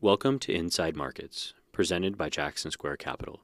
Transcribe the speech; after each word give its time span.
Welcome 0.00 0.38
to 0.40 0.52
Inside 0.52 0.94
Markets, 0.94 1.54
presented 1.72 2.16
by 2.16 2.28
Jackson 2.28 2.70
Square 2.70 2.98
Capital. 2.98 3.40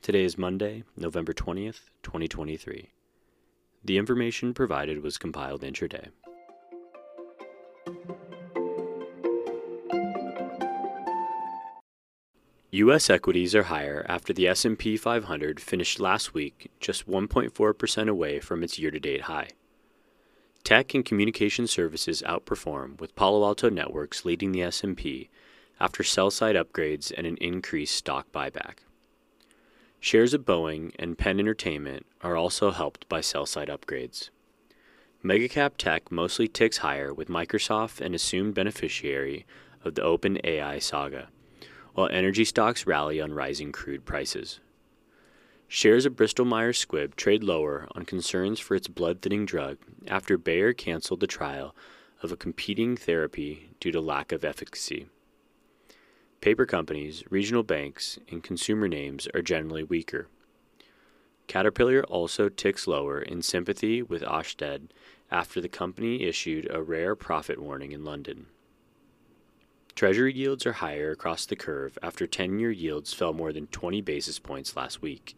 Today 0.00 0.24
is 0.24 0.38
Monday, 0.38 0.84
November 0.96 1.34
20th, 1.34 1.90
2023. 2.02 2.92
The 3.84 3.98
information 3.98 4.54
provided 4.54 5.02
was 5.02 5.18
compiled 5.18 5.60
intraday. 5.60 6.08
US 12.70 13.10
equities 13.10 13.54
are 13.54 13.64
higher 13.64 14.06
after 14.08 14.32
the 14.32 14.48
S&P 14.48 14.96
500 14.96 15.60
finished 15.60 16.00
last 16.00 16.32
week 16.32 16.70
just 16.80 17.06
1.4% 17.06 18.08
away 18.08 18.40
from 18.40 18.62
its 18.62 18.78
year-to-date 18.78 19.20
high. 19.20 19.50
Tech 20.64 20.94
and 20.94 21.04
communication 21.04 21.66
services 21.66 22.22
outperform 22.26 22.98
with 22.98 23.14
Palo 23.14 23.44
Alto 23.44 23.68
Networks 23.68 24.24
leading 24.24 24.52
the 24.52 24.62
S&P 24.62 25.28
after 25.80 26.02
sell-side 26.02 26.56
upgrades 26.56 27.12
and 27.16 27.26
an 27.26 27.36
increased 27.38 27.94
stock 27.94 28.30
buyback. 28.32 28.78
Shares 30.00 30.34
of 30.34 30.44
Boeing 30.44 30.92
and 30.98 31.18
Penn 31.18 31.40
Entertainment 31.40 32.06
are 32.22 32.36
also 32.36 32.70
helped 32.70 33.08
by 33.08 33.20
sell-side 33.20 33.68
upgrades. 33.68 34.30
Megacap 35.24 35.72
tech 35.78 36.10
mostly 36.12 36.46
ticks 36.48 36.78
higher 36.78 37.12
with 37.12 37.28
Microsoft 37.28 38.00
an 38.00 38.14
assumed 38.14 38.54
beneficiary 38.54 39.46
of 39.84 39.94
the 39.94 40.02
OpenAI 40.02 40.82
saga 40.82 41.28
while 41.96 42.10
energy 42.12 42.44
stocks 42.44 42.86
rally 42.86 43.22
on 43.22 43.32
rising 43.32 43.72
crude 43.72 44.04
prices. 44.04 44.60
Shares 45.66 46.04
of 46.04 46.14
Bristol 46.14 46.44
Myers 46.44 46.84
Squibb 46.84 47.16
trade 47.16 47.42
lower 47.42 47.88
on 47.92 48.04
concerns 48.04 48.60
for 48.60 48.74
its 48.74 48.86
blood 48.86 49.22
thinning 49.22 49.46
drug 49.46 49.78
after 50.06 50.36
Bayer 50.36 50.74
canceled 50.74 51.20
the 51.20 51.26
trial 51.26 51.74
of 52.22 52.30
a 52.30 52.36
competing 52.36 52.98
therapy 52.98 53.70
due 53.80 53.90
to 53.92 54.00
lack 54.00 54.30
of 54.30 54.44
efficacy. 54.44 55.06
Paper 56.40 56.66
companies, 56.66 57.24
regional 57.30 57.62
banks, 57.62 58.18
and 58.30 58.42
consumer 58.42 58.88
names 58.88 59.26
are 59.34 59.42
generally 59.42 59.82
weaker. 59.82 60.28
Caterpillar 61.46 62.04
also 62.04 62.48
ticks 62.48 62.86
lower 62.86 63.20
in 63.20 63.42
sympathy 63.42 64.02
with 64.02 64.22
Ørsted 64.22 64.88
after 65.30 65.60
the 65.60 65.68
company 65.68 66.22
issued 66.22 66.68
a 66.70 66.82
rare 66.82 67.14
profit 67.14 67.60
warning 67.60 67.92
in 67.92 68.04
London. 68.04 68.46
Treasury 69.94 70.34
yields 70.34 70.66
are 70.66 70.74
higher 70.74 71.10
across 71.10 71.46
the 71.46 71.56
curve 71.56 71.98
after 72.02 72.26
10 72.26 72.58
year 72.58 72.70
yields 72.70 73.14
fell 73.14 73.32
more 73.32 73.52
than 73.52 73.66
20 73.68 74.02
basis 74.02 74.38
points 74.38 74.76
last 74.76 75.00
week. 75.00 75.36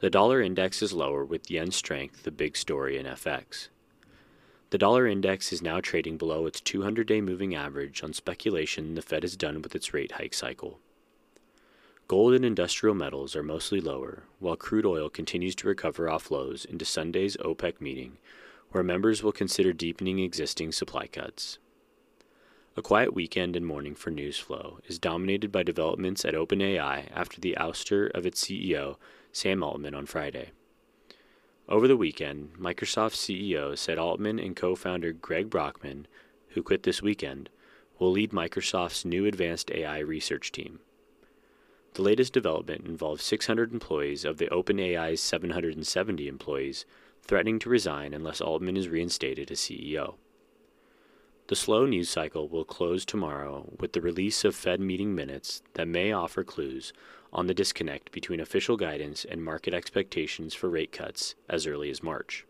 The 0.00 0.10
dollar 0.10 0.42
index 0.42 0.82
is 0.82 0.92
lower 0.92 1.24
with 1.24 1.50
yen 1.50 1.70
strength 1.70 2.24
the 2.24 2.30
big 2.30 2.56
story 2.56 2.98
in 2.98 3.06
FX. 3.06 3.68
The 4.70 4.78
dollar 4.78 5.06
index 5.06 5.52
is 5.52 5.62
now 5.62 5.80
trading 5.80 6.16
below 6.16 6.44
its 6.44 6.60
200 6.60 7.06
day 7.06 7.20
moving 7.20 7.54
average 7.54 8.02
on 8.02 8.12
speculation 8.12 8.94
the 8.94 9.02
Fed 9.02 9.22
is 9.22 9.36
done 9.36 9.62
with 9.62 9.76
its 9.76 9.94
rate 9.94 10.12
hike 10.12 10.34
cycle. 10.34 10.80
Gold 12.08 12.34
and 12.34 12.44
industrial 12.44 12.94
metals 12.94 13.36
are 13.36 13.44
mostly 13.44 13.80
lower, 13.80 14.24
while 14.40 14.56
crude 14.56 14.84
oil 14.84 15.08
continues 15.08 15.54
to 15.56 15.68
recover 15.68 16.10
off 16.10 16.32
lows 16.32 16.64
into 16.64 16.84
Sunday's 16.84 17.36
OPEC 17.36 17.80
meeting, 17.80 18.18
where 18.70 18.82
members 18.82 19.22
will 19.22 19.32
consider 19.32 19.72
deepening 19.72 20.18
existing 20.18 20.72
supply 20.72 21.06
cuts. 21.06 21.58
A 22.76 22.82
quiet 22.82 23.14
weekend 23.14 23.54
and 23.54 23.64
morning 23.64 23.94
for 23.94 24.10
news 24.10 24.38
flow 24.38 24.80
is 24.86 24.98
dominated 24.98 25.52
by 25.52 25.62
developments 25.62 26.24
at 26.24 26.34
OpenAI 26.34 27.08
after 27.14 27.40
the 27.40 27.56
ouster 27.58 28.10
of 28.10 28.26
its 28.26 28.44
CEO, 28.44 28.96
Sam 29.32 29.62
Altman, 29.62 29.94
on 29.94 30.06
Friday. 30.06 30.50
Over 31.68 31.88
the 31.88 31.96
weekend, 31.96 32.52
Microsoft 32.60 33.14
CEO 33.14 33.76
said 33.76 33.98
Altman 33.98 34.38
and 34.38 34.54
co 34.54 34.76
founder 34.76 35.12
Greg 35.12 35.50
Brockman, 35.50 36.06
who 36.50 36.62
quit 36.62 36.84
this 36.84 37.02
weekend, 37.02 37.50
will 37.98 38.12
lead 38.12 38.30
Microsoft's 38.30 39.04
new 39.04 39.26
advanced 39.26 39.72
AI 39.72 39.98
research 39.98 40.52
team. 40.52 40.78
The 41.94 42.02
latest 42.02 42.32
development 42.32 42.86
involves 42.86 43.24
600 43.24 43.72
employees 43.72 44.24
of 44.24 44.38
the 44.38 44.46
OpenAI's 44.46 45.20
770 45.20 46.28
employees 46.28 46.86
threatening 47.22 47.58
to 47.58 47.68
resign 47.68 48.14
unless 48.14 48.40
Altman 48.40 48.76
is 48.76 48.88
reinstated 48.88 49.50
as 49.50 49.58
CEO. 49.58 50.14
The 51.48 51.54
slow 51.54 51.86
news 51.86 52.08
cycle 52.08 52.48
will 52.48 52.64
close 52.64 53.04
tomorrow 53.04 53.70
with 53.78 53.92
the 53.92 54.00
release 54.00 54.44
of 54.44 54.56
Fed 54.56 54.80
meeting 54.80 55.14
minutes 55.14 55.62
that 55.74 55.86
may 55.86 56.10
offer 56.10 56.42
clues 56.42 56.92
on 57.32 57.46
the 57.46 57.54
disconnect 57.54 58.10
between 58.10 58.40
official 58.40 58.76
guidance 58.76 59.24
and 59.24 59.44
market 59.44 59.72
expectations 59.72 60.54
for 60.54 60.68
rate 60.68 60.90
cuts 60.90 61.36
as 61.48 61.64
early 61.64 61.88
as 61.88 62.02
March. 62.02 62.44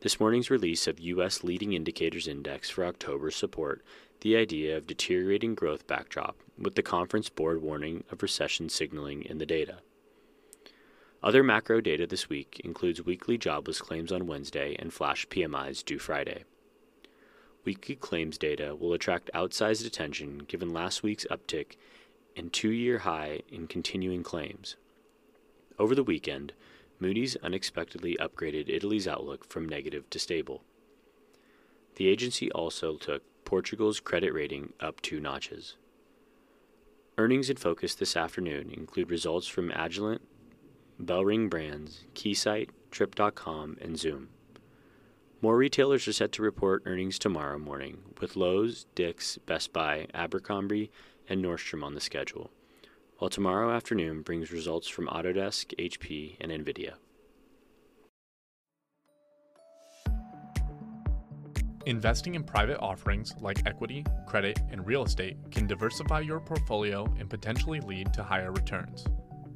This 0.00 0.20
morning's 0.20 0.50
release 0.50 0.86
of 0.86 1.00
U.S. 1.00 1.42
Leading 1.42 1.72
Indicators 1.72 2.28
Index 2.28 2.68
for 2.68 2.84
October 2.84 3.30
support 3.30 3.82
the 4.20 4.36
idea 4.36 4.76
of 4.76 4.86
deteriorating 4.86 5.54
growth 5.54 5.86
backdrop, 5.86 6.36
with 6.58 6.74
the 6.74 6.82
conference 6.82 7.30
board 7.30 7.62
warning 7.62 8.04
of 8.10 8.20
recession 8.20 8.68
signaling 8.68 9.22
in 9.22 9.38
the 9.38 9.46
data. 9.46 9.78
Other 11.22 11.42
macro 11.42 11.80
data 11.80 12.06
this 12.06 12.28
week 12.28 12.60
includes 12.62 13.06
weekly 13.06 13.38
jobless 13.38 13.80
claims 13.80 14.12
on 14.12 14.26
Wednesday 14.26 14.76
and 14.78 14.92
flash 14.92 15.26
PMIs 15.28 15.82
due 15.82 15.98
Friday 15.98 16.44
weekly 17.64 17.96
claims 17.96 18.38
data 18.38 18.74
will 18.74 18.92
attract 18.92 19.30
outsized 19.34 19.86
attention 19.86 20.38
given 20.38 20.72
last 20.72 21.02
week's 21.02 21.26
uptick 21.30 21.76
and 22.36 22.52
two 22.52 22.70
year 22.70 22.98
high 22.98 23.40
in 23.48 23.66
continuing 23.66 24.22
claims. 24.22 24.76
Over 25.78 25.94
the 25.94 26.04
weekend, 26.04 26.52
Moody's 26.98 27.36
unexpectedly 27.36 28.16
upgraded 28.20 28.68
Italy's 28.68 29.08
outlook 29.08 29.44
from 29.44 29.68
negative 29.68 30.08
to 30.10 30.18
stable. 30.18 30.62
The 31.96 32.08
agency 32.08 32.50
also 32.52 32.96
took 32.96 33.22
Portugal's 33.44 34.00
credit 34.00 34.32
rating 34.32 34.72
up 34.80 35.00
two 35.00 35.20
notches. 35.20 35.76
Earnings 37.18 37.50
in 37.50 37.56
focus 37.56 37.94
this 37.94 38.16
afternoon 38.16 38.70
include 38.72 39.10
results 39.10 39.46
from 39.46 39.70
Agilent, 39.70 40.20
Bellring 40.98 41.48
Brands, 41.48 42.04
Keysight, 42.14 42.68
Trip.com, 42.90 43.76
and 43.80 43.98
Zoom. 43.98 44.28
More 45.42 45.56
retailers 45.56 46.06
are 46.06 46.12
set 46.12 46.32
to 46.32 46.42
report 46.42 46.82
earnings 46.84 47.18
tomorrow 47.18 47.58
morning, 47.58 48.02
with 48.20 48.36
Lowe's, 48.36 48.84
Dick's, 48.94 49.38
Best 49.38 49.72
Buy, 49.72 50.06
Abercrombie, 50.12 50.90
and 51.30 51.42
Nordstrom 51.42 51.82
on 51.82 51.94
the 51.94 52.00
schedule, 52.00 52.50
while 53.16 53.30
tomorrow 53.30 53.70
afternoon 53.74 54.20
brings 54.20 54.52
results 54.52 54.86
from 54.86 55.06
Autodesk, 55.06 55.74
HP, 55.78 56.36
and 56.42 56.52
NVIDIA. 56.52 56.92
Investing 61.86 62.34
in 62.34 62.44
private 62.44 62.78
offerings 62.78 63.34
like 63.40 63.66
equity, 63.66 64.04
credit, 64.26 64.60
and 64.70 64.86
real 64.86 65.04
estate 65.04 65.38
can 65.50 65.66
diversify 65.66 66.20
your 66.20 66.40
portfolio 66.40 67.06
and 67.18 67.30
potentially 67.30 67.80
lead 67.80 68.12
to 68.12 68.22
higher 68.22 68.52
returns. 68.52 69.06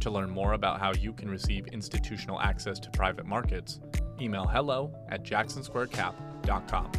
To 0.00 0.10
learn 0.10 0.30
more 0.30 0.54
about 0.54 0.80
how 0.80 0.92
you 0.94 1.12
can 1.12 1.30
receive 1.30 1.68
institutional 1.68 2.40
access 2.40 2.80
to 2.80 2.90
private 2.90 3.26
markets, 3.26 3.78
email 4.20 4.46
hello 4.46 4.94
at 5.10 5.24
jacksonsquarecap.com. 5.24 6.92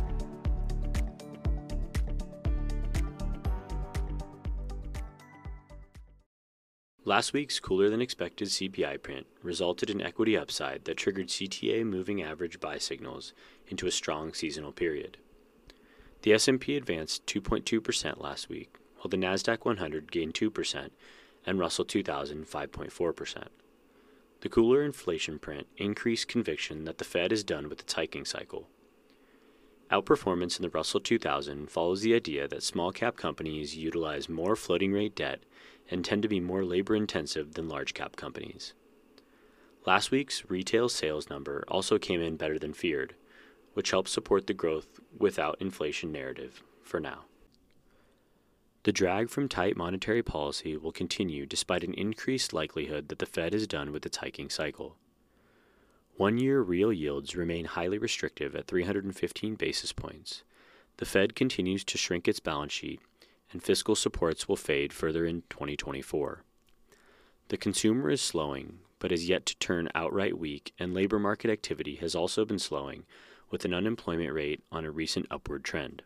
Last 7.05 7.33
week's 7.33 7.59
cooler 7.59 7.89
than 7.89 8.03
expected 8.03 8.49
CPI 8.49 9.01
print 9.01 9.25
resulted 9.41 9.89
in 9.89 9.99
equity 9.99 10.37
upside 10.37 10.85
that 10.85 10.97
triggered 10.97 11.29
CTA 11.29 11.83
moving 11.83 12.21
average 12.21 12.59
buy 12.59 12.77
signals 12.77 13.33
into 13.67 13.87
a 13.87 13.91
strong 13.91 14.31
seasonal 14.31 14.71
period. 14.71 15.17
The 16.21 16.33
S&P 16.33 16.75
advanced 16.75 17.25
2.2% 17.25 18.21
last 18.21 18.47
week, 18.47 18.75
while 18.97 19.09
the 19.09 19.17
Nasdaq 19.17 19.65
100 19.65 20.11
gained 20.11 20.35
2% 20.35 20.89
and 21.47 21.57
Russell 21.57 21.85
2000 21.85 22.45
5.4%. 22.45 23.47
The 24.41 24.49
cooler 24.49 24.83
inflation 24.83 25.37
print 25.37 25.67
increased 25.77 26.29
conviction 26.29 26.85
that 26.85 26.97
the 26.97 27.03
Fed 27.03 27.31
is 27.31 27.43
done 27.43 27.67
with 27.67 27.81
its 27.81 27.93
hiking 27.93 28.23
cycle. 28.23 28.69
Outperformance 29.91 30.57
in 30.57 30.61
the 30.61 30.69
Russell 30.69 30.99
2000 30.99 31.69
follows 31.69 32.01
the 32.01 32.13
idea 32.13 32.47
that 32.47 32.63
small 32.63 32.91
cap 32.91 33.17
companies 33.17 33.75
utilize 33.75 34.29
more 34.29 34.55
floating 34.55 34.93
rate 34.93 35.15
debt 35.15 35.39
and 35.91 36.05
tend 36.05 36.21
to 36.21 36.29
be 36.29 36.39
more 36.39 36.63
labor 36.63 36.95
intensive 36.95 37.55
than 37.55 37.67
large 37.67 37.93
cap 37.93 38.15
companies. 38.15 38.73
Last 39.85 40.11
week's 40.11 40.49
retail 40.49 40.87
sales 40.87 41.29
number 41.29 41.63
also 41.67 41.97
came 41.97 42.21
in 42.21 42.37
better 42.37 42.59
than 42.59 42.73
feared, 42.73 43.15
which 43.73 43.91
helps 43.91 44.11
support 44.11 44.45
the 44.45 44.53
growth 44.53 44.99
without 45.17 45.59
inflation 45.59 46.11
narrative 46.11 46.61
for 46.83 46.99
now. 46.99 47.25
The 48.89 48.93
drag 48.93 49.29
from 49.29 49.47
tight 49.47 49.77
monetary 49.77 50.23
policy 50.23 50.75
will 50.75 50.91
continue 50.91 51.45
despite 51.45 51.83
an 51.83 51.93
increased 51.93 52.53
likelihood 52.53 53.09
that 53.09 53.19
the 53.19 53.27
Fed 53.27 53.53
is 53.53 53.67
done 53.67 53.91
with 53.91 54.03
its 54.03 54.17
hiking 54.17 54.49
cycle. 54.49 54.95
One 56.17 56.39
year 56.39 56.61
real 56.61 56.91
yields 56.91 57.35
remain 57.35 57.65
highly 57.65 57.99
restrictive 57.99 58.55
at 58.55 58.65
315 58.65 59.53
basis 59.53 59.93
points. 59.93 60.41
The 60.97 61.05
Fed 61.05 61.35
continues 61.35 61.83
to 61.83 61.99
shrink 61.99 62.27
its 62.27 62.39
balance 62.39 62.73
sheet, 62.73 62.99
and 63.51 63.61
fiscal 63.61 63.93
supports 63.93 64.49
will 64.49 64.55
fade 64.55 64.91
further 64.91 65.23
in 65.23 65.43
2024. 65.51 66.41
The 67.49 67.57
consumer 67.57 68.09
is 68.09 68.21
slowing, 68.21 68.79
but 68.97 69.11
has 69.11 69.29
yet 69.29 69.45
to 69.45 69.57
turn 69.57 69.89
outright 69.93 70.39
weak, 70.39 70.73
and 70.79 70.95
labor 70.95 71.19
market 71.19 71.51
activity 71.51 71.97
has 71.97 72.15
also 72.15 72.43
been 72.43 72.57
slowing, 72.57 73.05
with 73.51 73.65
an 73.65 73.73
unemployment 73.75 74.33
rate 74.33 74.63
on 74.71 74.83
a 74.83 74.89
recent 74.89 75.27
upward 75.29 75.63
trend. 75.63 76.01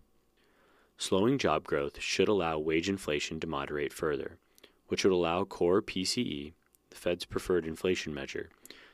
Slowing 0.97 1.37
job 1.37 1.65
growth 1.65 1.99
should 1.99 2.27
allow 2.27 2.59
wage 2.59 2.87
inflation 2.87 3.39
to 3.39 3.47
moderate 3.47 3.93
further, 3.93 4.37
which 4.87 5.03
would 5.03 5.13
allow 5.13 5.43
core 5.43 5.81
PCE, 5.81 6.53
the 6.89 6.95
Fed's 6.95 7.25
preferred 7.25 7.65
inflation 7.65 8.13
measure, 8.13 8.49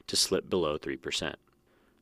to 0.07 0.15
slip 0.15 0.49
below 0.49 0.77
3%. 0.77 1.35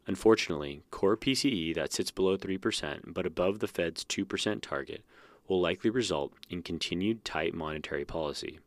Unfortunately, 0.06 0.84
core 0.92 1.18
PCE 1.18 1.76
that 1.76 1.92
sits 1.92 2.12
below 2.12 2.38
3% 2.38 3.14
but 3.14 3.26
above 3.26 3.60
the 3.60 3.68
Fed's 3.68 4.06
2% 4.06 4.62
target 4.62 5.04
will 5.48 5.60
likely 5.60 5.90
result 5.90 6.34
in 6.50 6.62
continued 6.62 7.26
tight 7.26 7.54
monetary 7.54 8.06
policy. 8.06 8.60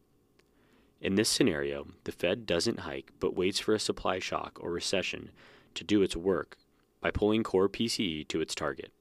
In 1.01 1.15
this 1.15 1.31
scenario, 1.31 1.87
the 2.05 2.13
Fed 2.13 2.45
doesn't 2.45 2.81
hike 2.81 3.13
but 3.19 3.35
waits 3.35 3.59
for 3.59 3.75
a 3.75 3.79
supply 3.79 4.19
shock 4.19 4.59
or 4.61 4.71
recession 4.71 5.31
to 5.75 5.85
do 5.85 6.03
its 6.03 6.15
work 6.15 6.59
by 7.01 7.11
pulling 7.11 7.43
core 7.43 7.69
PCE 7.69 8.29
to 8.29 8.41
its 8.43 8.55
target. 8.55 8.93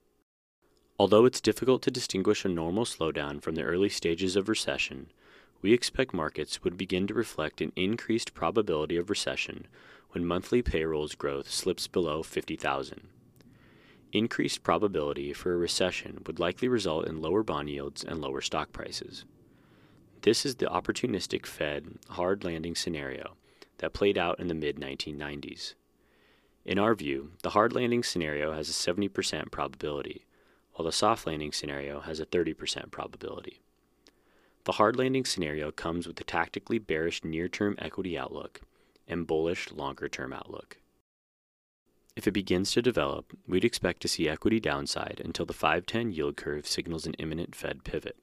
Although 1.00 1.24
it's 1.24 1.40
difficult 1.40 1.82
to 1.84 1.92
distinguish 1.92 2.44
a 2.44 2.50
normal 2.50 2.84
slowdown 2.84 3.42
from 3.42 3.56
the 3.56 3.64
early 3.64 3.88
stages 3.88 4.36
of 4.36 4.50
recession, 4.50 5.08
we 5.62 5.72
expect 5.72 6.14
markets 6.14 6.62
would 6.62 6.78
begin 6.78 7.08
to 7.08 7.14
reflect 7.14 7.62
an 7.62 7.72
increased 7.78 8.34
probability 8.34 8.98
of 8.98 9.10
recession 9.10 9.68
when 10.12 10.26
monthly 10.26 10.62
payrolls 10.62 11.16
growth 11.16 11.50
slips 11.50 11.88
below 11.88 12.22
50,000. 12.22 13.08
Increased 14.12 14.62
probability 14.62 15.32
for 15.32 15.54
a 15.54 15.58
recession 15.58 16.22
would 16.28 16.38
likely 16.38 16.68
result 16.68 17.08
in 17.08 17.22
lower 17.22 17.44
bond 17.44 17.70
yields 17.70 18.04
and 18.04 18.20
lower 18.20 18.42
stock 18.42 18.74
prices. 18.74 19.24
This 20.24 20.46
is 20.46 20.56
the 20.56 20.66
opportunistic 20.66 21.46
Fed 21.46 21.98
hard 22.10 22.44
landing 22.44 22.76
scenario 22.76 23.38
that 23.78 23.94
played 23.94 24.18
out 24.18 24.38
in 24.38 24.48
the 24.48 24.54
mid 24.54 24.76
1990s. 24.76 25.76
In 26.66 26.78
our 26.78 26.94
view, 26.94 27.32
the 27.42 27.52
hard 27.52 27.72
landing 27.72 28.04
scenario 28.04 28.52
has 28.52 28.70
a 28.70 28.74
70% 28.74 29.50
probability, 29.50 30.26
while 30.80 30.86
the 30.86 30.94
soft 30.94 31.28
landing 31.28 31.52
scenario 31.52 32.00
has 32.00 32.22
a 32.22 32.26
30% 32.26 32.90
probability. 32.90 33.60
The 34.64 34.72
hard 34.72 34.96
landing 34.96 35.26
scenario 35.26 35.72
comes 35.72 36.08
with 36.08 36.18
a 36.22 36.24
tactically 36.24 36.80
bearish 36.80 37.22
near 37.22 37.50
term 37.50 37.76
equity 37.80 38.18
outlook 38.18 38.62
and 39.06 39.28
bullish 39.28 39.74
longer 39.74 40.08
term 40.08 40.32
outlook. 40.32 40.78
If 42.16 42.30
it 42.30 42.32
begins 42.32 42.72
to 42.72 42.82
develop, 42.82 43.38
we'd 43.46 43.66
expect 43.66 44.02
to 44.04 44.08
see 44.08 44.30
equity 44.30 44.62
downside 44.62 45.22
until 45.22 45.46
the 45.46 45.52
510 45.52 46.14
yield 46.14 46.38
curve 46.38 46.66
signals 46.66 47.06
an 47.06 47.14
imminent 47.16 47.56
Fed 47.56 47.84
pivot. 47.84 48.16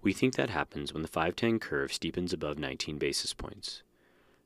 We 0.00 0.14
think 0.14 0.36
that 0.36 0.48
happens 0.48 0.94
when 0.94 1.02
the 1.02 1.08
510 1.08 1.58
curve 1.58 1.90
steepens 1.90 2.32
above 2.32 2.58
19 2.58 2.96
basis 2.96 3.34
points. 3.34 3.82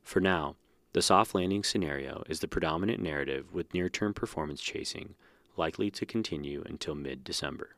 For 0.03 0.19
now, 0.19 0.57
the 0.93 1.03
soft 1.03 1.37
landing 1.37 1.63
scenario 1.63 2.25
is 2.29 2.41
the 2.41 2.49
predominant 2.49 3.01
narrative 3.01 3.55
with 3.55 3.73
near 3.73 3.89
term 3.89 4.13
performance 4.13 4.61
chasing 4.61 5.15
likely 5.57 5.91
to 5.91 6.07
continue 6.07 6.63
until 6.67 6.95
mid 6.95 7.25
December. 7.25 7.77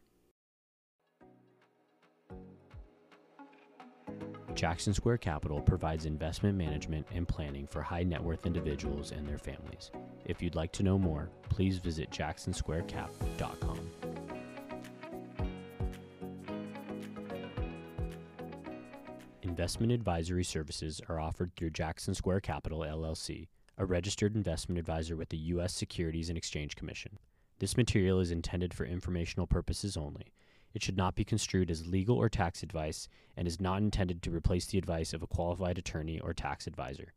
Jackson 4.54 4.94
Square 4.94 5.18
Capital 5.18 5.60
provides 5.60 6.06
investment 6.06 6.56
management 6.56 7.06
and 7.12 7.26
planning 7.26 7.66
for 7.66 7.82
high 7.82 8.04
net 8.04 8.22
worth 8.22 8.46
individuals 8.46 9.10
and 9.10 9.26
their 9.26 9.38
families. 9.38 9.90
If 10.24 10.40
you'd 10.40 10.54
like 10.54 10.72
to 10.72 10.82
know 10.82 10.98
more, 10.98 11.28
please 11.48 11.78
visit 11.78 12.10
jacksonsquarecap.com. 12.10 13.90
Investment 19.42 19.92
advisory 19.92 20.44
services 20.44 21.00
are 21.08 21.20
offered 21.20 21.52
through 21.54 21.70
Jackson 21.70 22.14
Square 22.14 22.40
Capital 22.40 22.80
LLC, 22.80 23.48
a 23.78 23.84
registered 23.84 24.34
investment 24.34 24.78
advisor 24.78 25.16
with 25.16 25.28
the 25.28 25.36
U.S. 25.36 25.74
Securities 25.74 26.28
and 26.28 26.38
Exchange 26.38 26.76
Commission. 26.76 27.18
This 27.58 27.76
material 27.76 28.20
is 28.20 28.30
intended 28.30 28.74
for 28.74 28.84
informational 28.84 29.46
purposes 29.46 29.96
only. 29.96 30.32
It 30.72 30.82
should 30.82 30.96
not 30.96 31.14
be 31.14 31.24
construed 31.24 31.70
as 31.70 31.86
legal 31.86 32.16
or 32.16 32.28
tax 32.28 32.62
advice 32.62 33.08
and 33.36 33.46
is 33.46 33.60
not 33.60 33.78
intended 33.78 34.22
to 34.22 34.34
replace 34.34 34.66
the 34.66 34.78
advice 34.78 35.12
of 35.12 35.22
a 35.22 35.28
qualified 35.28 35.78
attorney 35.78 36.18
or 36.18 36.34
tax 36.34 36.66
advisor. 36.66 37.12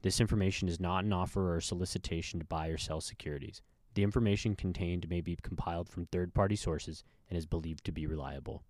This 0.00 0.20
information 0.20 0.68
is 0.68 0.80
not 0.80 1.04
an 1.04 1.12
offer 1.12 1.54
or 1.54 1.60
solicitation 1.60 2.38
to 2.40 2.46
buy 2.46 2.68
or 2.68 2.78
sell 2.78 3.00
securities. 3.00 3.62
The 3.94 4.02
information 4.02 4.56
contained 4.56 5.08
may 5.08 5.20
be 5.20 5.36
compiled 5.42 5.88
from 5.88 6.06
third 6.06 6.34
party 6.34 6.56
sources 6.56 7.04
and 7.28 7.38
is 7.38 7.46
believed 7.46 7.84
to 7.84 7.92
be 7.92 8.06
reliable. 8.06 8.64